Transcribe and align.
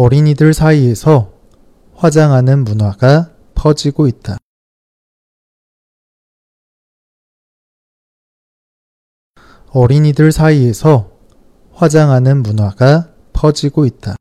어린이들 0.00 0.54
사이에서 0.54 1.32
화장하는 1.96 2.62
문화가 2.62 3.34
퍼지고 3.56 4.06
있다. 4.06 4.36
어린이들 9.72 10.30
사이에서 10.30 11.18
화장하는 11.72 12.44
문화가 12.44 13.12
퍼지고 13.32 13.86
있다. 13.86 14.14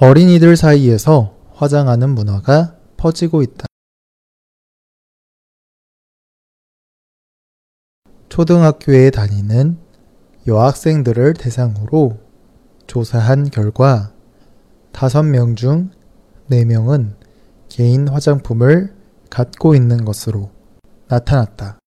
어린이들 0.00 0.58
사이에서 0.58 1.34
화장하는 1.54 2.10
문화가 2.10 2.78
퍼지고 2.98 3.40
있다. 3.40 3.64
초등학교에 8.28 9.08
다니는 9.08 9.91
여학생들을 10.44 11.34
대상으로 11.34 12.18
조사한 12.88 13.50
결과 13.50 14.12
5명 14.92 15.56
중 15.56 15.90
4명은 16.50 17.14
개인 17.68 18.08
화장품을 18.08 18.92
갖고 19.30 19.76
있는 19.76 20.04
것으로 20.04 20.50
나타났다. 21.06 21.78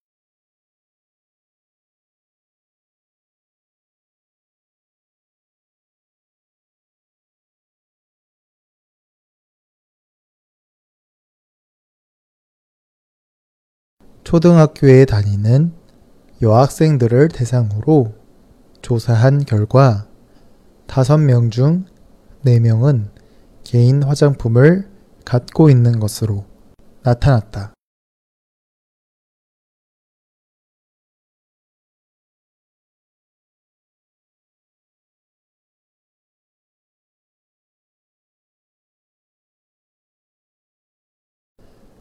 초등학교에 14.24 15.04
다니는 15.04 15.74
여학생들을 16.42 17.28
대상으로 17.28 18.25
조사한 18.86 19.46
결과 19.46 20.06
5명 20.86 21.50
중 21.50 21.86
4명은 22.46 23.10
개인 23.64 24.04
화장품을 24.04 24.88
갖고 25.26 25.72
있는 25.72 26.00
것으로 26.00 26.46
나타났다. 27.02 27.74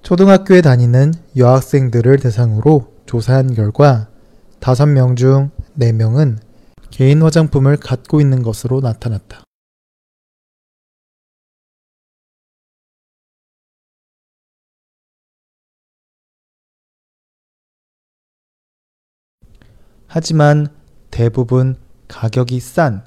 초등학교에 0.02 0.60
다니는 0.60 1.14
여학생들을 1.34 2.18
대상으로 2.18 2.92
조사한 3.06 3.54
결과 3.54 4.10
5명 4.60 5.16
중 5.16 5.50
4명은 5.78 6.43
개인 6.94 7.22
화장품을 7.22 7.76
갖고 7.76 8.20
있는 8.20 8.44
것으로 8.44 8.80
나타났다. 8.80 9.42
하지만 20.06 20.68
대부분 21.10 21.74
가격이 22.06 22.60
싼 22.60 23.04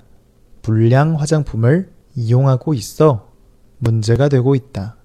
불량 0.61 1.17
화장품을 1.17 1.89
이용하고 2.13 2.73
있어 2.73 3.31
문제가 3.77 4.27
되고 4.27 4.53
있다. 4.53 4.96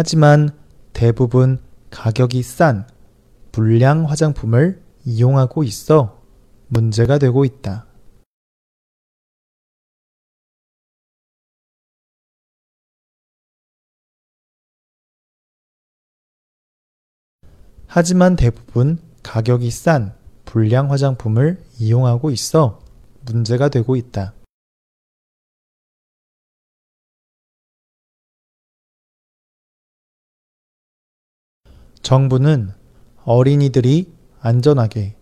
하지만 0.00 0.50
대부분 0.92 1.58
가격이 1.90 2.40
싼 2.44 2.86
불량 3.50 4.08
화장품을 4.08 4.80
이용하고 5.04 5.64
있어 5.64 6.22
문제가 6.68 7.18
되고 7.18 7.44
있다. 7.44 7.84
하지만 17.88 18.36
대부분 18.36 19.00
가격이 19.24 19.68
싼 19.72 20.14
불량 20.44 20.92
화장품을 20.92 21.60
이용하고 21.80 22.30
있어 22.30 22.78
문제가 23.26 23.68
되고 23.68 23.96
있다. 23.96 24.37
정부는 32.02 32.72
어린이들이 33.24 34.12
안전하게 34.40 35.16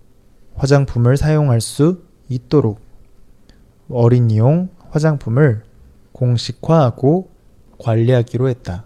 화장품을 0.55 1.17
사용할 1.17 1.61
수 1.61 2.05
있도록 2.29 2.81
어린이용 3.89 4.71
화장품을 4.91 5.65
공식화하고 6.13 7.31
관리하기로 7.79 8.49
했다. 8.49 8.85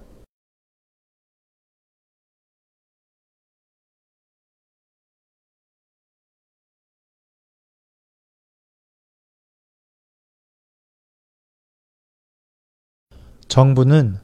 정부는 13.49 14.17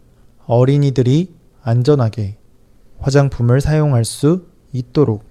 어린이들이 0.47 1.35
안전하게 1.63 2.39
화장품을 2.99 3.61
사용할 3.61 4.05
수 4.05 4.47
있도록 4.73 5.25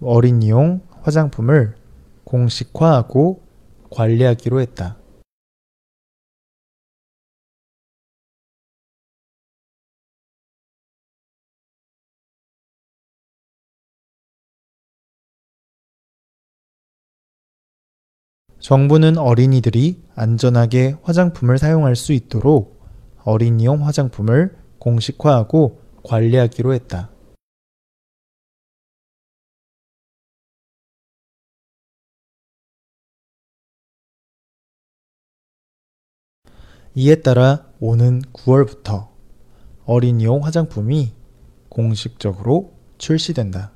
어린이용 0.00 0.80
화장품을 1.02 1.76
공식화하고 2.24 3.42
관리하기로 3.90 4.60
했다. 4.60 4.96
정부는 18.64 19.18
어린이들이 19.18 20.02
안전하게 20.14 20.96
화장품을 21.02 21.58
사용할 21.58 21.96
수 21.96 22.14
있도록 22.14 22.82
어린이용 23.22 23.86
화장품을 23.86 24.56
공식화하고 24.78 25.83
관리하기로 26.04 26.74
했다. 26.74 27.10
이에 36.96 37.16
따라 37.16 37.72
오는 37.80 38.22
9월부터 38.32 39.08
어린이용 39.84 40.44
화장품이 40.44 41.12
공식적으로 41.68 42.72
출시된다. 42.98 43.72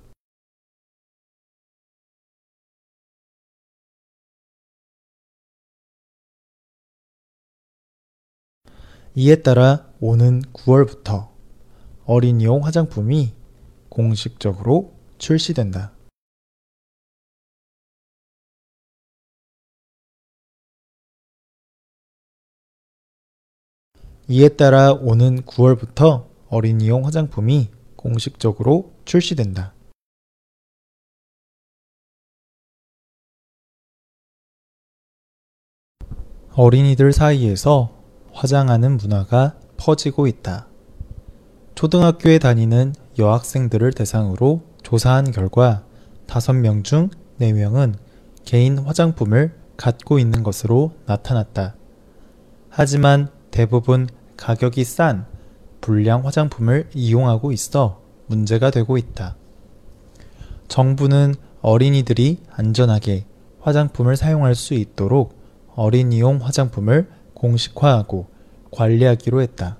이에 9.16 9.42
따라 9.42 9.92
오는 9.98 10.42
9월부터 10.52 11.37
어린이용 12.10 12.64
화장품이 12.64 13.34
공식적으로 13.90 14.94
출시된다. 15.18 15.92
이에 24.26 24.48
따라 24.48 24.92
오는 24.92 25.42
9월부터 25.42 26.30
어린이용 26.48 27.04
화장품이 27.04 27.68
공식적으로 27.96 28.94
출시된다. 29.04 29.74
어린이들 36.54 37.12
사이에서 37.12 38.02
화장하는 38.32 38.96
문화가 38.96 39.60
퍼지고 39.76 40.26
있다. 40.26 40.68
초등학교에 41.78 42.40
다니는 42.40 42.92
여학생들을 43.20 43.92
대상으로 43.92 44.62
조사한 44.82 45.30
결과 45.30 45.84
5명 46.26 46.82
중 46.82 47.08
4명은 47.40 47.94
개인 48.44 48.78
화장품을 48.78 49.54
갖고 49.76 50.18
있는 50.18 50.42
것으로 50.42 50.90
나타났다. 51.06 51.76
하지만 52.68 53.28
대부분 53.52 54.08
가격이 54.36 54.82
싼 54.82 55.26
불량 55.80 56.26
화장품을 56.26 56.90
이용하고 56.94 57.52
있어 57.52 58.02
문제가 58.26 58.72
되고 58.72 58.98
있다. 58.98 59.36
정부는 60.66 61.36
어린이들이 61.62 62.40
안전하게 62.50 63.24
화장품을 63.60 64.16
사용할 64.16 64.56
수 64.56 64.74
있도록 64.74 65.40
어린이용 65.76 66.40
화장품을 66.42 67.08
공식화하고 67.34 68.26
관리하기로 68.72 69.42
했다. 69.42 69.76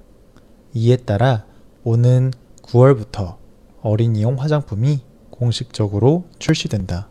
이에 0.75 0.95
따라 0.95 1.48
오는 1.85 2.33
9월부터 2.63 3.37
어린이용 3.83 4.37
화장품이 4.39 5.01
공식적으로 5.31 6.25
출시된다. 6.39 7.09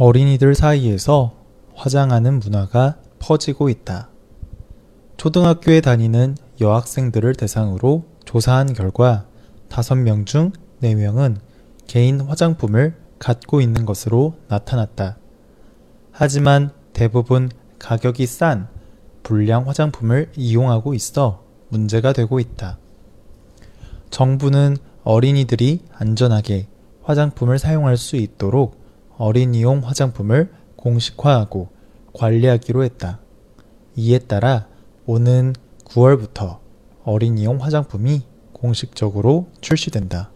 어린이들 0.00 0.54
사이에서 0.54 1.34
화장하는 1.74 2.38
문화가 2.38 2.96
퍼지고 3.18 3.68
있다. 3.68 4.08
초등학교에 5.18 5.82
다니는 5.82 6.38
여학생들을 6.58 7.34
대상으로 7.34 8.04
조사한 8.24 8.72
결과 8.72 9.26
5명 9.68 10.24
중 10.24 10.52
4명은 10.82 11.36
개인 11.86 12.22
화장품을 12.22 12.94
갖고 13.18 13.60
있는 13.60 13.84
것으로 13.84 14.36
나타났다. 14.48 15.18
하지만 16.12 16.70
대부분 16.94 17.50
가격이 17.78 18.24
싼 18.24 18.68
불량 19.22 19.68
화장품을 19.68 20.32
이용하고 20.34 20.94
있어 20.94 21.44
문제가 21.68 22.14
되고 22.14 22.40
있다. 22.40 22.78
정부는 24.08 24.78
어린이들이 25.04 25.80
안전하게 25.92 26.68
화장품을 27.02 27.58
사용할 27.58 27.98
수 27.98 28.16
있도록 28.16 28.79
어린이용 29.20 29.82
화장품을 29.84 30.50
공식화하고 30.76 31.68
관리하기로 32.14 32.84
했다. 32.84 33.20
이에 33.94 34.18
따라 34.18 34.66
오는 35.04 35.52
9월부터 35.84 36.60
어린이용 37.04 37.58
화장품이 37.60 38.22
공식적으로 38.54 39.48
출시된다. 39.60 40.30